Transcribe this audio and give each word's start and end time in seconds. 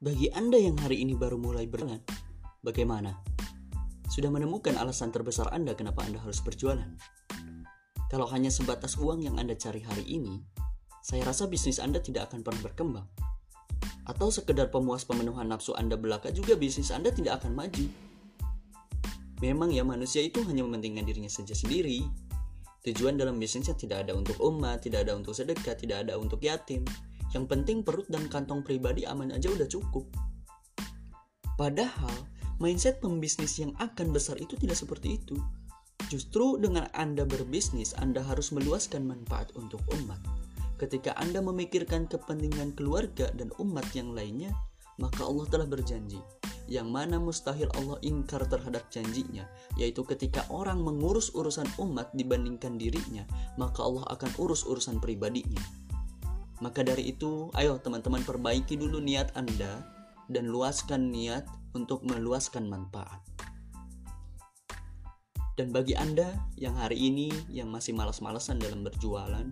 Bagi 0.00 0.32
Anda 0.32 0.56
yang 0.56 0.80
hari 0.80 1.04
ini 1.04 1.12
baru 1.12 1.36
mulai 1.36 1.68
berjalan, 1.68 2.00
bagaimana? 2.64 3.20
Sudah 4.08 4.32
menemukan 4.32 4.72
alasan 4.80 5.12
terbesar 5.12 5.52
Anda 5.52 5.76
kenapa 5.76 6.00
Anda 6.08 6.16
harus 6.24 6.40
berjualan? 6.40 6.88
Kalau 8.08 8.24
hanya 8.32 8.48
sebatas 8.48 8.96
uang 8.96 9.28
yang 9.28 9.36
Anda 9.36 9.60
cari 9.60 9.84
hari 9.84 10.08
ini, 10.08 10.40
saya 11.04 11.28
rasa 11.28 11.52
bisnis 11.52 11.76
Anda 11.76 12.00
tidak 12.00 12.32
akan 12.32 12.40
pernah 12.40 12.64
berkembang. 12.64 13.06
Atau 14.08 14.32
sekedar 14.32 14.72
pemuas 14.72 15.04
pemenuhan 15.04 15.52
nafsu 15.52 15.76
Anda 15.76 16.00
belaka 16.00 16.32
juga 16.32 16.56
bisnis 16.56 16.88
Anda 16.96 17.12
tidak 17.12 17.44
akan 17.44 17.52
maju. 17.52 17.84
Memang 19.44 19.68
ya 19.68 19.84
manusia 19.84 20.24
itu 20.24 20.40
hanya 20.48 20.64
mementingkan 20.64 21.04
dirinya 21.04 21.28
saja 21.28 21.52
sendiri. 21.52 22.08
Tujuan 22.88 23.20
dalam 23.20 23.36
bisnisnya 23.36 23.76
tidak 23.76 24.08
ada 24.08 24.16
untuk 24.16 24.40
umat, 24.40 24.80
tidak 24.80 25.04
ada 25.04 25.12
untuk 25.12 25.36
sedekah, 25.36 25.76
tidak 25.76 26.08
ada 26.08 26.16
untuk 26.16 26.40
yatim, 26.40 26.88
yang 27.34 27.46
penting 27.46 27.86
perut 27.86 28.06
dan 28.10 28.26
kantong 28.26 28.62
pribadi 28.64 29.06
aman 29.06 29.30
aja 29.34 29.50
udah 29.50 29.68
cukup. 29.70 30.06
Padahal, 31.54 32.12
mindset 32.58 32.98
pembisnis 32.98 33.60
yang 33.60 33.76
akan 33.76 34.10
besar 34.10 34.40
itu 34.40 34.56
tidak 34.56 34.80
seperti 34.80 35.20
itu. 35.20 35.36
Justru 36.08 36.58
dengan 36.58 36.88
Anda 36.96 37.22
berbisnis, 37.28 37.94
Anda 37.94 38.24
harus 38.24 38.50
meluaskan 38.50 39.06
manfaat 39.06 39.54
untuk 39.54 39.84
umat. 40.00 40.18
Ketika 40.80 41.12
Anda 41.20 41.44
memikirkan 41.44 42.08
kepentingan 42.08 42.74
keluarga 42.74 43.28
dan 43.36 43.52
umat 43.60 43.84
yang 43.92 44.16
lainnya, 44.16 44.50
maka 44.96 45.22
Allah 45.28 45.46
telah 45.52 45.68
berjanji 45.68 46.18
yang 46.70 46.86
mana 46.86 47.18
mustahil 47.18 47.66
Allah 47.74 47.98
ingkar 48.06 48.46
terhadap 48.46 48.86
janjinya, 48.94 49.42
yaitu 49.74 50.06
ketika 50.06 50.46
orang 50.54 50.78
mengurus 50.78 51.34
urusan 51.34 51.66
umat 51.82 52.14
dibandingkan 52.14 52.78
dirinya, 52.78 53.26
maka 53.58 53.82
Allah 53.82 54.06
akan 54.14 54.30
urus 54.38 54.62
urusan 54.62 55.02
pribadinya. 55.02 55.58
Maka 56.60 56.84
dari 56.84 57.08
itu, 57.08 57.48
ayo 57.56 57.80
teman-teman 57.80 58.20
perbaiki 58.20 58.76
dulu 58.76 59.00
niat 59.00 59.32
Anda 59.32 59.80
dan 60.28 60.52
luaskan 60.52 61.08
niat 61.08 61.48
untuk 61.72 62.04
meluaskan 62.04 62.68
manfaat. 62.68 63.24
Dan 65.56 65.72
bagi 65.72 65.96
Anda 65.96 66.36
yang 66.60 66.76
hari 66.76 67.00
ini 67.00 67.32
yang 67.48 67.72
masih 67.72 67.96
malas-malasan 67.96 68.60
dalam 68.60 68.84
berjualan, 68.84 69.44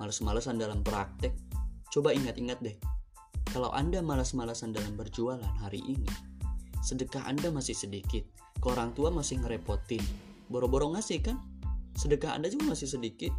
malas-malasan 0.00 0.56
dalam 0.56 0.80
praktek, 0.80 1.36
coba 1.92 2.16
ingat-ingat 2.16 2.56
deh. 2.64 2.76
Kalau 3.52 3.68
Anda 3.76 4.00
malas-malasan 4.00 4.72
dalam 4.72 4.96
berjualan 4.96 5.44
hari 5.60 5.84
ini, 5.84 6.08
sedekah 6.80 7.28
Anda 7.28 7.52
masih 7.52 7.76
sedikit, 7.76 8.24
ke 8.64 8.66
orang 8.72 8.96
tua 8.96 9.12
masih 9.12 9.44
ngerepotin, 9.44 10.00
boro-boro 10.48 10.88
ngasih 10.96 11.20
kan? 11.20 11.36
Sedekah 12.00 12.32
Anda 12.32 12.48
juga 12.48 12.72
masih 12.72 12.88
sedikit, 12.88 13.30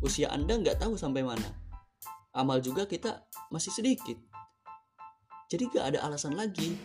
usia 0.00 0.32
Anda 0.32 0.56
nggak 0.56 0.80
tahu 0.80 0.96
sampai 0.96 1.20
mana 1.20 1.69
amal 2.34 2.62
juga 2.62 2.86
kita 2.86 3.26
masih 3.50 3.74
sedikit. 3.74 4.18
Jadi 5.50 5.66
gak 5.74 5.94
ada 5.94 5.98
alasan 6.06 6.38
lagi 6.38 6.78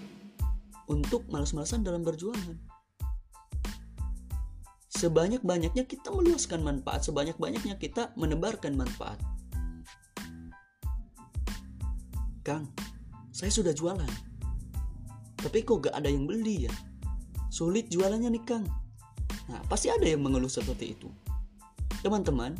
untuk 0.89 1.29
malas-malasan 1.29 1.85
dalam 1.85 2.01
berjualan. 2.01 2.57
Sebanyak-banyaknya 4.95 5.85
kita 5.85 6.09
meluaskan 6.09 6.65
manfaat, 6.65 7.05
sebanyak-banyaknya 7.05 7.77
kita 7.77 8.15
menebarkan 8.17 8.73
manfaat. 8.73 9.21
Kang, 12.41 12.71
saya 13.29 13.51
sudah 13.53 13.73
jualan. 13.75 14.09
Tapi 15.37 15.61
kok 15.61 15.85
gak 15.85 15.93
ada 15.93 16.09
yang 16.09 16.25
beli 16.25 16.65
ya? 16.65 16.73
Sulit 17.53 17.91
jualannya 17.93 18.33
nih 18.33 18.45
Kang. 18.49 18.65
Nah, 19.45 19.61
pasti 19.69 19.93
ada 19.93 20.09
yang 20.09 20.25
mengeluh 20.25 20.49
seperti 20.49 20.97
itu. 20.97 21.09
Teman-teman, 22.01 22.57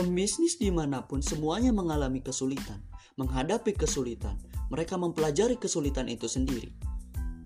Pembisnis 0.00 0.56
di 0.56 0.72
mana 0.72 1.04
pun 1.04 1.20
semuanya 1.20 1.76
mengalami 1.76 2.24
kesulitan, 2.24 2.80
menghadapi 3.20 3.76
kesulitan. 3.76 4.40
Mereka 4.72 4.96
mempelajari 4.96 5.60
kesulitan 5.60 6.08
itu 6.08 6.24
sendiri. 6.24 6.72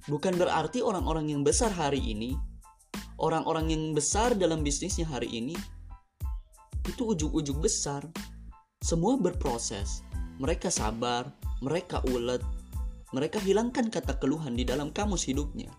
Bukan 0.07 0.39
berarti 0.39 0.79
orang-orang 0.79 1.35
yang 1.35 1.43
besar 1.43 1.75
hari 1.75 1.99
ini, 1.99 2.39
orang-orang 3.19 3.75
yang 3.75 3.91
besar 3.91 4.39
dalam 4.39 4.63
bisnisnya 4.63 5.03
hari 5.03 5.35
ini, 5.35 5.59
itu 6.87 7.03
ujuk-ujuk 7.11 7.59
besar. 7.59 8.07
Semua 8.87 9.19
berproses. 9.19 10.07
Mereka 10.39 10.71
sabar, 10.71 11.35
mereka 11.59 12.07
ulet, 12.07 12.39
mereka 13.11 13.43
hilangkan 13.43 13.91
kata 13.91 14.23
keluhan 14.23 14.55
di 14.55 14.63
dalam 14.63 14.95
kamus 14.95 15.27
hidupnya. 15.27 15.75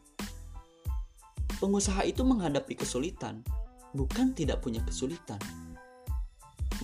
Pengusaha 1.56 2.04
itu 2.04 2.28
menghadapi 2.28 2.76
kesulitan, 2.76 3.48
bukan 3.96 4.36
tidak 4.36 4.60
punya 4.60 4.84
kesulitan 4.84 5.40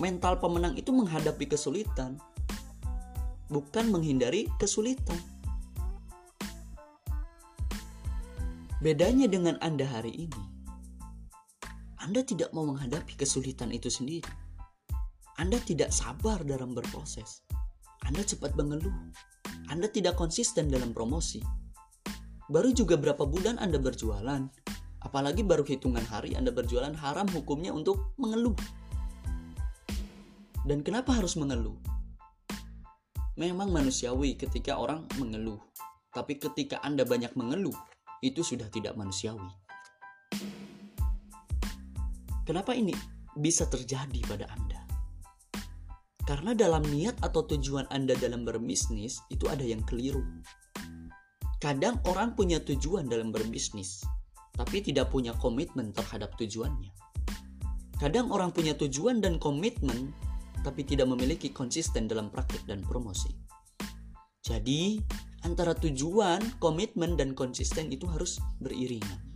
mental 0.00 0.40
pemenang 0.40 0.78
itu 0.78 0.94
menghadapi 0.94 1.48
kesulitan, 1.50 2.16
bukan 3.52 3.92
menghindari 3.92 4.48
kesulitan. 4.56 5.18
Bedanya 8.82 9.30
dengan 9.30 9.60
Anda 9.62 9.86
hari 9.86 10.26
ini, 10.26 10.42
Anda 12.02 12.26
tidak 12.26 12.50
mau 12.50 12.66
menghadapi 12.66 13.14
kesulitan 13.14 13.70
itu 13.70 13.86
sendiri. 13.86 14.26
Anda 15.38 15.62
tidak 15.62 15.94
sabar 15.94 16.42
dalam 16.42 16.74
berproses. 16.74 17.46
Anda 18.02 18.26
cepat 18.26 18.58
mengeluh. 18.58 18.90
Anda 19.70 19.86
tidak 19.86 20.18
konsisten 20.18 20.66
dalam 20.66 20.90
promosi. 20.90 21.38
Baru 22.50 22.74
juga 22.74 22.98
berapa 22.98 23.22
bulan 23.22 23.56
Anda 23.62 23.78
berjualan, 23.78 24.50
apalagi 25.06 25.46
baru 25.46 25.62
hitungan 25.62 26.02
hari 26.10 26.34
Anda 26.34 26.50
berjualan 26.50 26.92
haram 26.98 27.30
hukumnya 27.30 27.70
untuk 27.70 28.18
mengeluh. 28.18 28.58
Dan 30.62 30.86
kenapa 30.86 31.10
harus 31.18 31.34
mengeluh? 31.34 31.74
Memang 33.34 33.74
manusiawi 33.74 34.38
ketika 34.38 34.78
orang 34.78 35.08
mengeluh, 35.18 35.58
tapi 36.14 36.38
ketika 36.38 36.78
Anda 36.86 37.02
banyak 37.02 37.34
mengeluh, 37.34 37.74
itu 38.22 38.46
sudah 38.46 38.70
tidak 38.70 38.94
manusiawi. 38.94 39.50
Kenapa 42.46 42.76
ini 42.76 42.94
bisa 43.34 43.66
terjadi 43.66 44.22
pada 44.28 44.46
Anda? 44.52 44.86
Karena 46.22 46.54
dalam 46.54 46.86
niat 46.86 47.18
atau 47.18 47.42
tujuan 47.42 47.90
Anda 47.90 48.14
dalam 48.14 48.46
berbisnis 48.46 49.18
itu 49.34 49.50
ada 49.50 49.66
yang 49.66 49.82
keliru. 49.82 50.22
Kadang 51.58 51.98
orang 52.06 52.38
punya 52.38 52.62
tujuan 52.62 53.10
dalam 53.10 53.34
berbisnis, 53.34 54.06
tapi 54.54 54.82
tidak 54.82 55.10
punya 55.10 55.34
komitmen 55.42 55.90
terhadap 55.90 56.34
tujuannya. 56.38 56.94
Kadang 57.98 58.30
orang 58.34 58.50
punya 58.50 58.74
tujuan 58.74 59.22
dan 59.22 59.38
komitmen, 59.38 60.10
tapi 60.62 60.86
tidak 60.86 61.10
memiliki 61.10 61.50
konsisten 61.50 62.06
dalam 62.06 62.30
praktik 62.30 62.62
dan 62.64 62.80
promosi. 62.82 63.30
Jadi, 64.42 64.98
antara 65.46 65.74
tujuan, 65.74 66.58
komitmen, 66.58 67.14
dan 67.14 67.34
konsisten 67.34 67.90
itu 67.90 68.06
harus 68.10 68.42
beriringan. 68.58 69.31